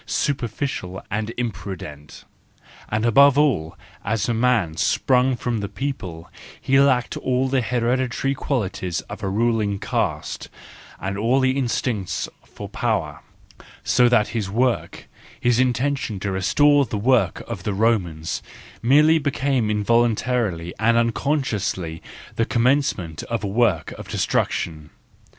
[0.07, 6.27] superficial and imprudent—and above all, as a man sprung from the people,
[6.59, 10.49] he lacked all the hereditary qualities of a ruling caste,
[10.99, 13.19] and all the instincts for power;
[13.83, 15.05] so that his work,
[15.39, 18.41] his intention to restore the work of the Romans,
[18.81, 22.01] merely became involuntarily and unconsciously
[22.37, 24.89] the commencement of a work of destruction.